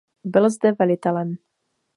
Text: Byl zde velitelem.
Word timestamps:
Byl 0.23 0.49
zde 0.49 0.71
velitelem. 0.79 1.37